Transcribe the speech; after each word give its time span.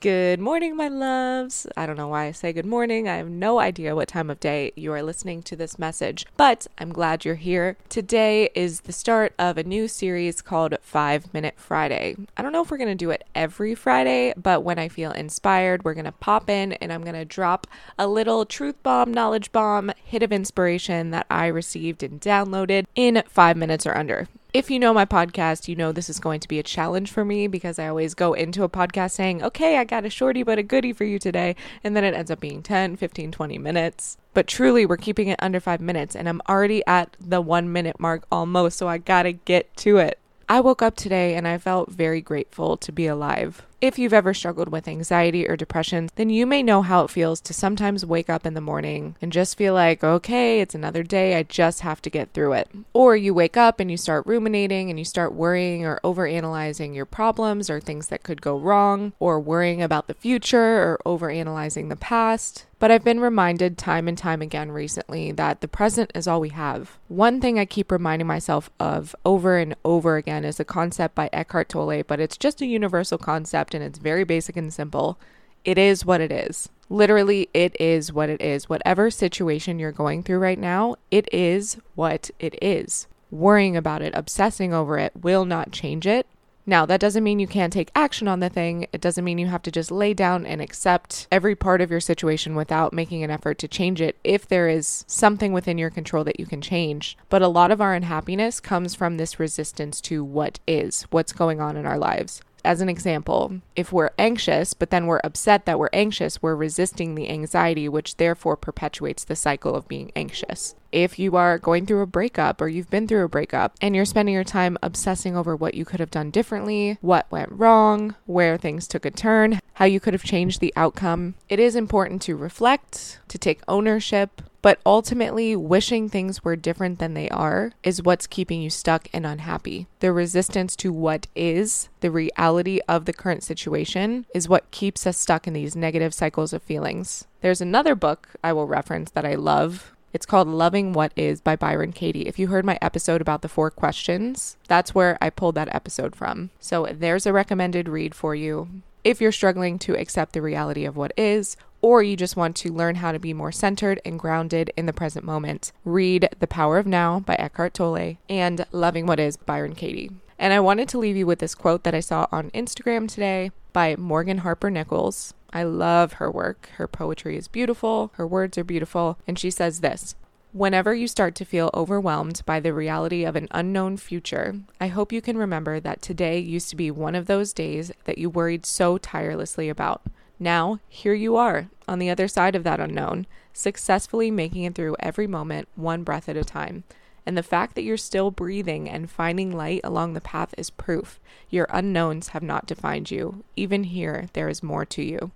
Good 0.00 0.40
morning, 0.40 0.76
my 0.76 0.88
loves. 0.88 1.66
I 1.76 1.84
don't 1.84 1.98
know 1.98 2.08
why 2.08 2.24
I 2.24 2.30
say 2.30 2.54
good 2.54 2.64
morning. 2.64 3.06
I 3.06 3.16
have 3.16 3.28
no 3.28 3.60
idea 3.60 3.94
what 3.94 4.08
time 4.08 4.30
of 4.30 4.40
day 4.40 4.72
you 4.74 4.94
are 4.94 5.02
listening 5.02 5.42
to 5.42 5.56
this 5.56 5.78
message, 5.78 6.24
but 6.38 6.66
I'm 6.78 6.90
glad 6.90 7.26
you're 7.26 7.34
here. 7.34 7.76
Today 7.90 8.48
is 8.54 8.80
the 8.80 8.94
start 8.94 9.34
of 9.38 9.58
a 9.58 9.62
new 9.62 9.88
series 9.88 10.40
called 10.40 10.78
Five 10.80 11.34
Minute 11.34 11.56
Friday. 11.58 12.16
I 12.34 12.40
don't 12.40 12.52
know 12.52 12.62
if 12.62 12.70
we're 12.70 12.78
going 12.78 12.88
to 12.88 12.94
do 12.94 13.10
it 13.10 13.24
every 13.34 13.74
Friday, 13.74 14.32
but 14.38 14.64
when 14.64 14.78
I 14.78 14.88
feel 14.88 15.12
inspired, 15.12 15.84
we're 15.84 15.92
going 15.92 16.06
to 16.06 16.12
pop 16.12 16.48
in 16.48 16.72
and 16.72 16.90
I'm 16.90 17.02
going 17.02 17.12
to 17.12 17.26
drop 17.26 17.66
a 17.98 18.06
little 18.06 18.46
truth 18.46 18.82
bomb, 18.82 19.12
knowledge 19.12 19.52
bomb, 19.52 19.92
hit 20.02 20.22
of 20.22 20.32
inspiration 20.32 21.10
that 21.10 21.26
I 21.28 21.48
received 21.48 22.02
and 22.02 22.18
downloaded 22.18 22.86
in 22.94 23.22
five 23.28 23.58
minutes 23.58 23.84
or 23.84 23.94
under. 23.94 24.28
If 24.52 24.68
you 24.68 24.80
know 24.80 24.92
my 24.92 25.04
podcast, 25.04 25.68
you 25.68 25.76
know 25.76 25.92
this 25.92 26.10
is 26.10 26.18
going 26.18 26.40
to 26.40 26.48
be 26.48 26.58
a 26.58 26.64
challenge 26.64 27.12
for 27.12 27.24
me 27.24 27.46
because 27.46 27.78
I 27.78 27.86
always 27.86 28.14
go 28.14 28.32
into 28.32 28.64
a 28.64 28.68
podcast 28.68 29.12
saying, 29.12 29.44
okay, 29.44 29.78
I 29.78 29.84
got 29.84 30.04
a 30.04 30.10
shorty 30.10 30.42
but 30.42 30.58
a 30.58 30.64
goodie 30.64 30.92
for 30.92 31.04
you 31.04 31.20
today. 31.20 31.54
And 31.84 31.94
then 31.94 32.02
it 32.02 32.14
ends 32.14 32.32
up 32.32 32.40
being 32.40 32.60
10, 32.60 32.96
15, 32.96 33.30
20 33.30 33.58
minutes. 33.58 34.18
But 34.34 34.48
truly, 34.48 34.84
we're 34.84 34.96
keeping 34.96 35.28
it 35.28 35.38
under 35.40 35.60
five 35.60 35.80
minutes. 35.80 36.16
And 36.16 36.28
I'm 36.28 36.42
already 36.48 36.82
at 36.88 37.16
the 37.20 37.40
one 37.40 37.72
minute 37.72 38.00
mark 38.00 38.24
almost. 38.32 38.76
So 38.76 38.88
I 38.88 38.98
got 38.98 39.22
to 39.22 39.32
get 39.32 39.76
to 39.78 39.98
it. 39.98 40.18
I 40.48 40.58
woke 40.58 40.82
up 40.82 40.96
today 40.96 41.36
and 41.36 41.46
I 41.46 41.56
felt 41.56 41.92
very 41.92 42.20
grateful 42.20 42.76
to 42.78 42.90
be 42.90 43.06
alive. 43.06 43.64
If 43.80 43.98
you've 43.98 44.12
ever 44.12 44.34
struggled 44.34 44.68
with 44.68 44.86
anxiety 44.86 45.48
or 45.48 45.56
depression, 45.56 46.10
then 46.16 46.28
you 46.28 46.44
may 46.44 46.62
know 46.62 46.82
how 46.82 47.04
it 47.04 47.10
feels 47.10 47.40
to 47.40 47.54
sometimes 47.54 48.04
wake 48.04 48.28
up 48.28 48.44
in 48.44 48.52
the 48.52 48.60
morning 48.60 49.16
and 49.22 49.32
just 49.32 49.56
feel 49.56 49.72
like, 49.72 50.04
okay, 50.04 50.60
it's 50.60 50.74
another 50.74 51.02
day, 51.02 51.34
I 51.34 51.44
just 51.44 51.80
have 51.80 52.02
to 52.02 52.10
get 52.10 52.34
through 52.34 52.52
it. 52.52 52.68
Or 52.92 53.16
you 53.16 53.32
wake 53.32 53.56
up 53.56 53.80
and 53.80 53.90
you 53.90 53.96
start 53.96 54.26
ruminating 54.26 54.90
and 54.90 54.98
you 54.98 55.06
start 55.06 55.32
worrying 55.32 55.86
or 55.86 55.98
overanalyzing 56.04 56.94
your 56.94 57.06
problems 57.06 57.70
or 57.70 57.80
things 57.80 58.08
that 58.08 58.22
could 58.22 58.42
go 58.42 58.58
wrong, 58.58 59.14
or 59.18 59.40
worrying 59.40 59.80
about 59.80 60.08
the 60.08 60.14
future 60.14 60.58
or 60.58 61.00
overanalyzing 61.06 61.88
the 61.88 61.96
past. 61.96 62.66
But 62.78 62.90
I've 62.90 63.04
been 63.04 63.20
reminded 63.20 63.76
time 63.76 64.08
and 64.08 64.16
time 64.16 64.40
again 64.40 64.72
recently 64.72 65.32
that 65.32 65.60
the 65.60 65.68
present 65.68 66.10
is 66.14 66.26
all 66.26 66.40
we 66.40 66.48
have. 66.48 66.98
One 67.08 67.38
thing 67.38 67.58
I 67.58 67.66
keep 67.66 67.92
reminding 67.92 68.26
myself 68.26 68.70
of 68.80 69.14
over 69.24 69.58
and 69.58 69.74
over 69.84 70.16
again 70.16 70.46
is 70.46 70.58
a 70.58 70.64
concept 70.64 71.14
by 71.14 71.28
Eckhart 71.30 71.68
Tolle, 71.68 72.02
but 72.04 72.20
it's 72.20 72.38
just 72.38 72.62
a 72.62 72.66
universal 72.66 73.18
concept 73.18 73.69
and 73.74 73.84
it's 73.84 73.98
very 73.98 74.24
basic 74.24 74.56
and 74.56 74.72
simple. 74.72 75.18
It 75.64 75.78
is 75.78 76.04
what 76.04 76.20
it 76.20 76.32
is. 76.32 76.68
Literally, 76.88 77.48
it 77.54 77.76
is 77.80 78.12
what 78.12 78.28
it 78.28 78.40
is. 78.40 78.68
Whatever 78.68 79.10
situation 79.10 79.78
you're 79.78 79.92
going 79.92 80.22
through 80.22 80.38
right 80.38 80.58
now, 80.58 80.96
it 81.10 81.32
is 81.32 81.76
what 81.94 82.30
it 82.38 82.58
is. 82.62 83.06
Worrying 83.30 83.76
about 83.76 84.02
it, 84.02 84.12
obsessing 84.16 84.74
over 84.74 84.98
it 84.98 85.12
will 85.14 85.44
not 85.44 85.70
change 85.70 86.06
it. 86.06 86.26
Now, 86.66 86.86
that 86.86 87.00
doesn't 87.00 87.24
mean 87.24 87.40
you 87.40 87.46
can't 87.46 87.72
take 87.72 87.90
action 87.96 88.28
on 88.28 88.40
the 88.40 88.48
thing. 88.48 88.86
It 88.92 89.00
doesn't 89.00 89.24
mean 89.24 89.38
you 89.38 89.46
have 89.46 89.62
to 89.62 89.70
just 89.70 89.90
lay 89.90 90.14
down 90.14 90.46
and 90.46 90.60
accept 90.60 91.26
every 91.32 91.56
part 91.56 91.80
of 91.80 91.90
your 91.90 92.00
situation 92.00 92.54
without 92.54 92.92
making 92.92 93.24
an 93.24 93.30
effort 93.30 93.58
to 93.58 93.68
change 93.68 94.00
it 94.00 94.18
if 94.22 94.46
there 94.46 94.68
is 94.68 95.04
something 95.08 95.52
within 95.52 95.78
your 95.78 95.90
control 95.90 96.22
that 96.24 96.38
you 96.38 96.46
can 96.46 96.60
change. 96.60 97.16
But 97.28 97.42
a 97.42 97.48
lot 97.48 97.70
of 97.70 97.80
our 97.80 97.94
unhappiness 97.94 98.60
comes 98.60 98.94
from 98.94 99.16
this 99.16 99.40
resistance 99.40 100.00
to 100.02 100.22
what 100.22 100.60
is, 100.66 101.06
what's 101.10 101.32
going 101.32 101.60
on 101.60 101.76
in 101.76 101.86
our 101.86 101.98
lives. 101.98 102.42
As 102.64 102.80
an 102.80 102.88
example, 102.88 103.60
if 103.74 103.92
we're 103.92 104.10
anxious, 104.18 104.74
but 104.74 104.90
then 104.90 105.06
we're 105.06 105.20
upset 105.24 105.64
that 105.64 105.78
we're 105.78 105.88
anxious, 105.92 106.42
we're 106.42 106.54
resisting 106.54 107.14
the 107.14 107.30
anxiety, 107.30 107.88
which 107.88 108.16
therefore 108.18 108.56
perpetuates 108.56 109.24
the 109.24 109.36
cycle 109.36 109.74
of 109.74 109.88
being 109.88 110.12
anxious. 110.14 110.74
If 110.92 111.18
you 111.18 111.36
are 111.36 111.58
going 111.58 111.86
through 111.86 112.00
a 112.00 112.06
breakup 112.06 112.60
or 112.60 112.68
you've 112.68 112.90
been 112.90 113.06
through 113.06 113.24
a 113.24 113.28
breakup 113.28 113.76
and 113.80 113.94
you're 113.94 114.04
spending 114.04 114.34
your 114.34 114.44
time 114.44 114.76
obsessing 114.82 115.36
over 115.36 115.54
what 115.54 115.74
you 115.74 115.84
could 115.84 116.00
have 116.00 116.10
done 116.10 116.30
differently, 116.30 116.98
what 117.00 117.30
went 117.30 117.52
wrong, 117.52 118.14
where 118.26 118.56
things 118.56 118.88
took 118.88 119.04
a 119.04 119.10
turn, 119.10 119.60
how 119.74 119.84
you 119.84 120.00
could 120.00 120.14
have 120.14 120.24
changed 120.24 120.60
the 120.60 120.72
outcome, 120.76 121.34
it 121.48 121.58
is 121.58 121.76
important 121.76 122.22
to 122.22 122.36
reflect, 122.36 123.20
to 123.28 123.38
take 123.38 123.60
ownership, 123.68 124.42
but 124.62 124.78
ultimately, 124.84 125.56
wishing 125.56 126.08
things 126.08 126.44
were 126.44 126.56
different 126.56 126.98
than 126.98 127.14
they 127.14 127.30
are 127.30 127.72
is 127.82 128.02
what's 128.02 128.26
keeping 128.26 128.60
you 128.60 128.68
stuck 128.68 129.08
and 129.12 129.24
unhappy. 129.24 129.86
The 130.00 130.12
resistance 130.12 130.76
to 130.76 130.92
what 130.92 131.26
is, 131.34 131.88
the 132.00 132.10
reality 132.10 132.80
of 132.86 133.06
the 133.06 133.12
current 133.12 133.42
situation, 133.42 134.26
is 134.34 134.48
what 134.48 134.70
keeps 134.70 135.06
us 135.06 135.16
stuck 135.16 135.46
in 135.46 135.54
these 135.54 135.74
negative 135.74 136.12
cycles 136.12 136.52
of 136.52 136.62
feelings. 136.62 137.26
There's 137.40 137.62
another 137.62 137.94
book 137.94 138.28
I 138.44 138.52
will 138.52 138.66
reference 138.66 139.10
that 139.12 139.24
I 139.24 139.34
love. 139.34 139.92
It's 140.12 140.26
called 140.26 140.48
Loving 140.48 140.92
What 140.92 141.12
Is 141.14 141.40
by 141.40 141.54
Byron 141.54 141.92
Katie. 141.92 142.26
If 142.26 142.38
you 142.38 142.48
heard 142.48 142.64
my 142.64 142.78
episode 142.82 143.20
about 143.20 143.42
the 143.42 143.48
four 143.48 143.70
questions, 143.70 144.56
that's 144.66 144.94
where 144.94 145.16
I 145.20 145.30
pulled 145.30 145.54
that 145.54 145.72
episode 145.72 146.16
from. 146.16 146.50
So 146.58 146.88
there's 146.92 147.26
a 147.26 147.32
recommended 147.32 147.88
read 147.88 148.14
for 148.14 148.34
you 148.34 148.82
if 149.04 149.20
you're 149.20 149.32
struggling 149.32 149.78
to 149.80 149.96
accept 149.96 150.32
the 150.32 150.42
reality 150.42 150.84
of 150.84 150.96
what 150.96 151.12
is, 151.16 151.56
or 151.80 152.02
you 152.02 152.16
just 152.16 152.36
want 152.36 152.56
to 152.56 152.72
learn 152.72 152.96
how 152.96 153.12
to 153.12 153.18
be 153.18 153.32
more 153.32 153.52
centered 153.52 154.00
and 154.04 154.18
grounded 154.18 154.72
in 154.76 154.86
the 154.86 154.92
present 154.92 155.24
moment, 155.24 155.72
read 155.84 156.28
The 156.40 156.46
Power 156.46 156.76
of 156.78 156.86
Now 156.86 157.20
by 157.20 157.36
Eckhart 157.36 157.74
Tolle 157.74 158.18
and 158.28 158.66
Loving 158.72 159.06
What 159.06 159.20
Is 159.20 159.36
Byron 159.36 159.74
Katie. 159.74 160.10
And 160.38 160.52
I 160.52 160.60
wanted 160.60 160.88
to 160.90 160.98
leave 160.98 161.16
you 161.16 161.26
with 161.26 161.38
this 161.38 161.54
quote 161.54 161.84
that 161.84 161.94
I 161.94 162.00
saw 162.00 162.26
on 162.32 162.50
Instagram 162.50 163.08
today 163.08 163.52
by 163.72 163.94
Morgan 163.96 164.38
Harper 164.38 164.70
Nichols. 164.70 165.34
I 165.52 165.64
love 165.64 166.14
her 166.14 166.30
work. 166.30 166.70
Her 166.76 166.86
poetry 166.86 167.36
is 167.36 167.48
beautiful, 167.48 168.12
her 168.14 168.26
words 168.26 168.56
are 168.56 168.64
beautiful, 168.64 169.18
and 169.26 169.38
she 169.38 169.50
says 169.50 169.80
this 169.80 170.14
Whenever 170.52 170.94
you 170.94 171.06
start 171.06 171.36
to 171.36 171.44
feel 171.44 171.70
overwhelmed 171.74 172.42
by 172.44 172.58
the 172.58 172.74
reality 172.74 173.24
of 173.24 173.36
an 173.36 173.46
unknown 173.52 173.96
future, 173.96 174.60
I 174.80 174.88
hope 174.88 175.12
you 175.12 175.20
can 175.20 175.38
remember 175.38 175.78
that 175.78 176.02
today 176.02 176.38
used 176.38 176.70
to 176.70 176.76
be 176.76 176.90
one 176.90 177.14
of 177.14 177.26
those 177.26 177.52
days 177.52 177.92
that 178.04 178.18
you 178.18 178.28
worried 178.28 178.66
so 178.66 178.98
tirelessly 178.98 179.68
about. 179.68 180.02
Now, 180.40 180.80
here 180.88 181.14
you 181.14 181.36
are, 181.36 181.68
on 181.86 182.00
the 182.00 182.10
other 182.10 182.26
side 182.26 182.56
of 182.56 182.64
that 182.64 182.80
unknown, 182.80 183.26
successfully 183.52 184.30
making 184.30 184.64
it 184.64 184.74
through 184.74 184.96
every 184.98 185.26
moment, 185.26 185.68
one 185.76 186.02
breath 186.02 186.28
at 186.28 186.36
a 186.36 186.42
time. 186.42 186.82
And 187.26 187.36
the 187.36 187.42
fact 187.42 187.74
that 187.74 187.82
you're 187.82 187.96
still 187.96 188.30
breathing 188.30 188.88
and 188.88 189.10
finding 189.10 189.56
light 189.56 189.82
along 189.84 190.14
the 190.14 190.20
path 190.20 190.54
is 190.58 190.70
proof 190.70 191.20
your 191.48 191.66
unknowns 191.70 192.28
have 192.28 192.42
not 192.42 192.66
defined 192.66 193.10
you. 193.10 193.44
Even 193.54 193.84
here, 193.84 194.26
there 194.32 194.48
is 194.48 194.62
more 194.62 194.84
to 194.86 195.02
you. 195.02 195.30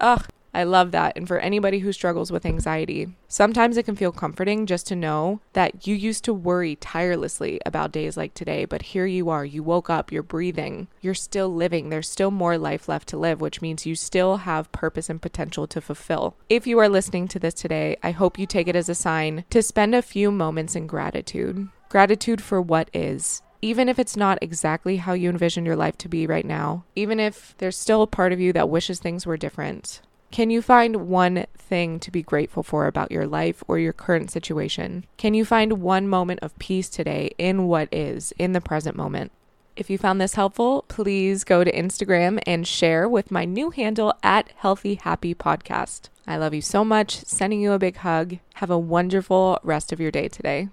Ugh, 0.00 0.26
I 0.54 0.64
love 0.64 0.92
that. 0.92 1.16
And 1.16 1.28
for 1.28 1.38
anybody 1.38 1.80
who 1.80 1.92
struggles 1.92 2.32
with 2.32 2.46
anxiety, 2.46 3.14
sometimes 3.28 3.76
it 3.76 3.84
can 3.84 3.96
feel 3.96 4.12
comforting 4.12 4.66
just 4.66 4.86
to 4.88 4.96
know 4.96 5.40
that 5.52 5.86
you 5.86 5.94
used 5.94 6.24
to 6.24 6.34
worry 6.34 6.76
tirelessly 6.76 7.60
about 7.66 7.92
days 7.92 8.16
like 8.16 8.34
today, 8.34 8.64
but 8.64 8.82
here 8.82 9.06
you 9.06 9.28
are. 9.28 9.44
You 9.44 9.62
woke 9.62 9.90
up, 9.90 10.10
you're 10.10 10.22
breathing, 10.22 10.88
you're 11.00 11.14
still 11.14 11.54
living. 11.54 11.90
There's 11.90 12.08
still 12.08 12.30
more 12.30 12.56
life 12.58 12.88
left 12.88 13.08
to 13.10 13.18
live, 13.18 13.40
which 13.40 13.60
means 13.60 13.86
you 13.86 13.94
still 13.94 14.38
have 14.38 14.72
purpose 14.72 15.10
and 15.10 15.20
potential 15.20 15.66
to 15.68 15.80
fulfill. 15.80 16.34
If 16.48 16.66
you 16.66 16.78
are 16.78 16.88
listening 16.88 17.28
to 17.28 17.38
this 17.38 17.54
today, 17.54 17.96
I 18.02 18.12
hope 18.12 18.38
you 18.38 18.46
take 18.46 18.68
it 18.68 18.76
as 18.76 18.88
a 18.88 18.94
sign 18.94 19.44
to 19.50 19.62
spend 19.62 19.94
a 19.94 20.02
few 20.02 20.30
moments 20.30 20.74
in 20.74 20.86
gratitude. 20.86 21.68
Gratitude 21.88 22.42
for 22.42 22.60
what 22.60 22.90
is, 22.92 23.42
even 23.60 23.88
if 23.88 23.98
it's 23.98 24.16
not 24.16 24.38
exactly 24.40 24.98
how 24.98 25.12
you 25.12 25.30
envision 25.30 25.66
your 25.66 25.76
life 25.76 25.98
to 25.98 26.08
be 26.08 26.26
right 26.26 26.44
now, 26.44 26.84
even 26.94 27.18
if 27.18 27.54
there's 27.58 27.76
still 27.76 28.02
a 28.02 28.06
part 28.06 28.32
of 28.32 28.40
you 28.40 28.52
that 28.52 28.68
wishes 28.68 28.98
things 29.00 29.26
were 29.26 29.36
different, 29.36 30.00
can 30.30 30.50
you 30.50 30.60
find 30.60 31.08
one 31.08 31.46
thing 31.56 31.98
to 32.00 32.10
be 32.10 32.22
grateful 32.22 32.62
for 32.62 32.86
about 32.86 33.10
your 33.10 33.26
life 33.26 33.64
or 33.66 33.78
your 33.78 33.92
current 33.92 34.30
situation? 34.30 35.06
Can 35.16 35.34
you 35.34 35.44
find 35.44 35.80
one 35.80 36.06
moment 36.06 36.40
of 36.42 36.58
peace 36.58 36.88
today 36.88 37.30
in 37.38 37.66
what 37.66 37.88
is, 37.92 38.32
in 38.38 38.52
the 38.52 38.60
present 38.60 38.96
moment? 38.96 39.32
If 39.74 39.88
you 39.88 39.96
found 39.96 40.20
this 40.20 40.34
helpful, 40.34 40.84
please 40.88 41.44
go 41.44 41.62
to 41.62 41.72
Instagram 41.72 42.40
and 42.46 42.66
share 42.66 43.08
with 43.08 43.30
my 43.30 43.44
new 43.44 43.70
handle 43.70 44.12
at 44.22 44.50
Healthy 44.56 44.96
Happy 44.96 45.34
Podcast. 45.34 46.08
I 46.26 46.36
love 46.36 46.52
you 46.52 46.60
so 46.60 46.84
much. 46.84 47.24
Sending 47.24 47.60
you 47.60 47.72
a 47.72 47.78
big 47.78 47.96
hug. 47.98 48.38
Have 48.54 48.70
a 48.70 48.78
wonderful 48.78 49.58
rest 49.62 49.92
of 49.92 50.00
your 50.00 50.10
day 50.10 50.28
today. 50.28 50.68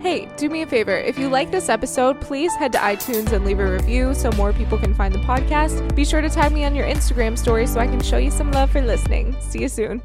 Hey, 0.00 0.28
do 0.36 0.48
me 0.48 0.62
a 0.62 0.66
favor. 0.66 0.96
If 0.96 1.18
you 1.18 1.28
like 1.28 1.50
this 1.50 1.68
episode, 1.68 2.20
please 2.20 2.54
head 2.54 2.72
to 2.72 2.78
iTunes 2.78 3.32
and 3.32 3.44
leave 3.44 3.58
a 3.58 3.70
review 3.70 4.14
so 4.14 4.30
more 4.32 4.52
people 4.52 4.78
can 4.78 4.94
find 4.94 5.12
the 5.12 5.18
podcast. 5.20 5.94
Be 5.96 6.04
sure 6.04 6.20
to 6.20 6.30
tag 6.30 6.52
me 6.52 6.64
on 6.64 6.74
your 6.74 6.86
Instagram 6.86 7.36
story 7.36 7.66
so 7.66 7.80
I 7.80 7.88
can 7.88 8.00
show 8.00 8.16
you 8.16 8.30
some 8.30 8.52
love 8.52 8.70
for 8.70 8.80
listening. 8.80 9.34
See 9.40 9.60
you 9.60 9.68
soon. 9.68 10.00